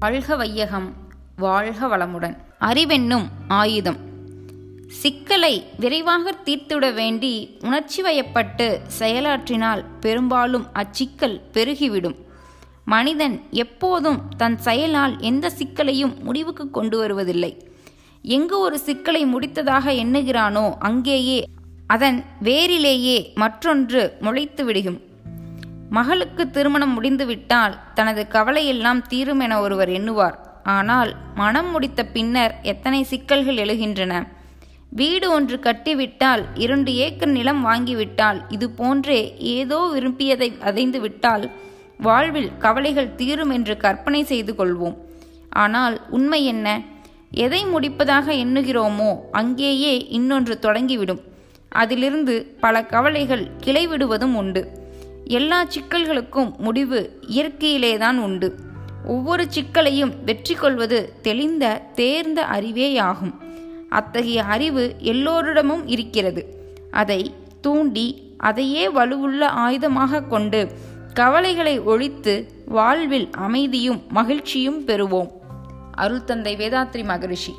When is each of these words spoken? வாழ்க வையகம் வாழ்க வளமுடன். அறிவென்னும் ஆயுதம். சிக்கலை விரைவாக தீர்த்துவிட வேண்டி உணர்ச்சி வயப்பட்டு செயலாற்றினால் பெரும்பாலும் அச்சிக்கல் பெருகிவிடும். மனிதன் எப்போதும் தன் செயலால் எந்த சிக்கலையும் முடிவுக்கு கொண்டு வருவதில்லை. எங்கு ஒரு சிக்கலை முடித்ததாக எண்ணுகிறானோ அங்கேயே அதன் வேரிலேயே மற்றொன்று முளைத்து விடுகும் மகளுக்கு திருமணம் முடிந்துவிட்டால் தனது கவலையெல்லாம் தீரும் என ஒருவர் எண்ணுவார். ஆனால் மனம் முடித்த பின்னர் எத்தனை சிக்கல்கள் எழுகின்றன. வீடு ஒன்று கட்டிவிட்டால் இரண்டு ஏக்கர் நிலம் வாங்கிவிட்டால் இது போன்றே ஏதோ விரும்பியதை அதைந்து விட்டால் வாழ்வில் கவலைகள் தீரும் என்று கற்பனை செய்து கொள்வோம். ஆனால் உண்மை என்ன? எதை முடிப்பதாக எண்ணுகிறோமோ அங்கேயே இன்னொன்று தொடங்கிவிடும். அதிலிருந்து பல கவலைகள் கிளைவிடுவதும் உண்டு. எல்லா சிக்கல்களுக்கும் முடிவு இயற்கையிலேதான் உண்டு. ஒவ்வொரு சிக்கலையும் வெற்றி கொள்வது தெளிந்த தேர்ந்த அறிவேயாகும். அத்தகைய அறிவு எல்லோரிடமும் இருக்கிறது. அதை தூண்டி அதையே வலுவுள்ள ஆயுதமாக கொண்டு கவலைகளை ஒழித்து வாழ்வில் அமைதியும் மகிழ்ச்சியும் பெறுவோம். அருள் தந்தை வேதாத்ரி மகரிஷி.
வாழ்க 0.00 0.36
வையகம் 0.36 0.94
வாழ்க 1.36 1.86
வளமுடன். 1.86 2.36
அறிவென்னும் 2.60 3.26
ஆயுதம். 3.48 3.96
சிக்கலை 4.88 5.64
விரைவாக 5.78 6.34
தீர்த்துவிட 6.44 6.94
வேண்டி 6.94 7.58
உணர்ச்சி 7.60 8.02
வயப்பட்டு 8.02 8.80
செயலாற்றினால் 8.98 9.84
பெரும்பாலும் 10.00 10.66
அச்சிக்கல் 10.72 11.40
பெருகிவிடும். 11.52 12.14
மனிதன் 12.84 13.42
எப்போதும் 13.50 14.28
தன் 14.36 14.58
செயலால் 14.58 15.20
எந்த 15.20 15.50
சிக்கலையும் 15.50 16.22
முடிவுக்கு 16.22 16.70
கொண்டு 16.70 16.98
வருவதில்லை. 16.98 17.68
எங்கு 18.22 18.58
ஒரு 18.58 18.78
சிக்கலை 18.78 19.26
முடித்ததாக 19.26 19.92
எண்ணுகிறானோ 19.92 20.74
அங்கேயே 20.78 21.44
அதன் 21.86 22.24
வேரிலேயே 22.42 23.34
மற்றொன்று 23.34 24.16
முளைத்து 24.20 24.64
விடுகும் 24.64 25.06
மகளுக்கு 25.90 26.50
திருமணம் 26.50 26.92
முடிந்துவிட்டால் 26.92 27.78
தனது 27.94 28.26
கவலையெல்லாம் 28.28 29.02
தீரும் 29.02 29.40
என 29.40 29.60
ஒருவர் 29.60 29.88
எண்ணுவார். 29.88 30.34
ஆனால் 30.62 31.16
மனம் 31.34 31.70
முடித்த 31.70 32.04
பின்னர் 32.04 32.54
எத்தனை 32.62 33.02
சிக்கல்கள் 33.02 33.54
எழுகின்றன. 33.54 34.26
வீடு 34.90 35.30
ஒன்று 35.30 35.56
கட்டிவிட்டால் 35.56 36.42
இரண்டு 36.54 36.94
ஏக்கர் 36.94 37.28
நிலம் 37.28 37.66
வாங்கிவிட்டால் 37.66 38.40
இது 38.48 38.70
போன்றே 38.70 39.36
ஏதோ 39.38 39.88
விரும்பியதை 39.92 40.56
அதைந்து 40.60 41.00
விட்டால் 41.00 41.50
வாழ்வில் 41.98 42.50
கவலைகள் 42.58 43.14
தீரும் 43.14 43.50
என்று 43.50 43.76
கற்பனை 43.76 44.24
செய்து 44.24 44.52
கொள்வோம். 44.52 44.96
ஆனால் 45.50 46.00
உண்மை 46.10 46.44
என்ன? 46.44 46.80
எதை 47.30 47.64
முடிப்பதாக 47.64 48.26
எண்ணுகிறோமோ 48.44 49.20
அங்கேயே 49.30 50.06
இன்னொன்று 50.08 50.58
தொடங்கிவிடும். 50.62 51.20
அதிலிருந்து 51.68 52.56
பல 52.60 52.84
கவலைகள் 52.84 53.50
கிளைவிடுவதும் 53.64 54.34
உண்டு. 54.34 54.77
எல்லா 55.28 55.64
சிக்கல்களுக்கும் 55.64 56.56
முடிவு 56.56 57.20
இயற்கையிலேதான் 57.28 58.16
உண்டு. 58.16 58.54
ஒவ்வொரு 59.06 59.46
சிக்கலையும் 59.50 60.12
வெற்றி 60.24 60.54
கொள்வது 60.54 61.12
தெளிந்த 61.22 61.82
தேர்ந்த 61.94 62.46
அறிவேயாகும். 62.52 63.34
அத்தகைய 63.88 64.44
அறிவு 64.44 64.94
எல்லோரிடமும் 64.98 65.86
இருக்கிறது. 65.86 66.46
அதை 66.90 67.34
தூண்டி 67.60 68.34
அதையே 68.38 68.88
வலுவுள்ள 68.88 69.48
ஆயுதமாக 69.48 70.26
கொண்டு 70.26 70.68
கவலைகளை 71.14 71.80
ஒழித்து 71.80 72.52
வாழ்வில் 72.66 73.28
அமைதியும் 73.30 74.02
மகிழ்ச்சியும் 74.08 74.84
பெறுவோம். 74.86 75.30
அருள் 75.92 76.24
தந்தை 76.24 76.56
வேதாத்ரி 76.56 77.04
மகரிஷி. 77.04 77.54